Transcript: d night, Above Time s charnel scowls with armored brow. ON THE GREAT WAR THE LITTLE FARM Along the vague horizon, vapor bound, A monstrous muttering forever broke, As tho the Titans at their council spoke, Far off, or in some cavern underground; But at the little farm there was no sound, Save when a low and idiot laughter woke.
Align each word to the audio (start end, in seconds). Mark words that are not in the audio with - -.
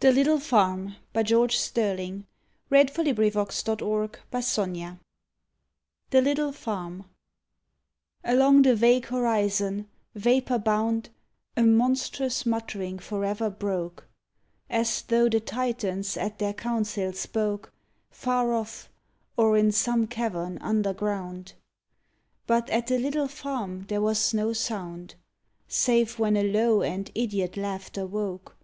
d 0.00 0.10
night, 0.12 0.26
Above 0.26 0.48
Time 0.48 0.96
s 1.14 1.28
charnel 1.28 1.48
scowls 1.48 2.24
with 2.70 2.98
armored 2.98 4.16
brow. 4.32 4.62
ON 4.64 4.72
THE 4.72 4.74
GREAT 4.80 4.80
WAR 4.80 4.98
THE 6.10 6.20
LITTLE 6.22 6.50
FARM 6.50 7.04
Along 8.24 8.62
the 8.62 8.74
vague 8.74 9.06
horizon, 9.06 9.88
vapor 10.16 10.58
bound, 10.58 11.10
A 11.56 11.62
monstrous 11.62 12.44
muttering 12.44 12.98
forever 12.98 13.48
broke, 13.48 14.08
As 14.68 15.02
tho 15.02 15.28
the 15.28 15.38
Titans 15.38 16.16
at 16.16 16.40
their 16.40 16.52
council 16.54 17.12
spoke, 17.12 17.72
Far 18.10 18.52
off, 18.52 18.88
or 19.36 19.56
in 19.56 19.70
some 19.70 20.08
cavern 20.08 20.58
underground; 20.60 21.52
But 22.48 22.68
at 22.70 22.88
the 22.88 22.98
little 22.98 23.28
farm 23.28 23.84
there 23.86 24.02
was 24.02 24.34
no 24.34 24.52
sound, 24.52 25.14
Save 25.68 26.18
when 26.18 26.36
a 26.36 26.42
low 26.42 26.82
and 26.82 27.08
idiot 27.14 27.56
laughter 27.56 28.04
woke. 28.04 28.56